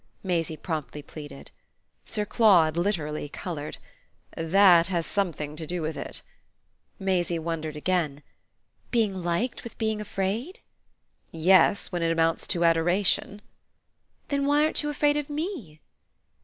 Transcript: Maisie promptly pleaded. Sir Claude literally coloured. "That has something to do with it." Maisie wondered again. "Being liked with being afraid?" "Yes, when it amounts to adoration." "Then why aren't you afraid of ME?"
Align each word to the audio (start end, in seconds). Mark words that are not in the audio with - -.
Maisie 0.23 0.57
promptly 0.57 1.03
pleaded. 1.03 1.51
Sir 2.05 2.25
Claude 2.25 2.75
literally 2.75 3.29
coloured. 3.29 3.77
"That 4.35 4.87
has 4.87 5.05
something 5.05 5.55
to 5.55 5.67
do 5.67 5.83
with 5.83 5.95
it." 5.95 6.23
Maisie 6.97 7.37
wondered 7.37 7.75
again. 7.77 8.23
"Being 8.89 9.13
liked 9.23 9.63
with 9.63 9.77
being 9.77 10.01
afraid?" 10.01 10.59
"Yes, 11.29 11.91
when 11.91 12.01
it 12.01 12.11
amounts 12.11 12.47
to 12.47 12.63
adoration." 12.65 13.43
"Then 14.29 14.47
why 14.47 14.63
aren't 14.63 14.81
you 14.81 14.89
afraid 14.89 15.17
of 15.17 15.29
ME?" 15.29 15.79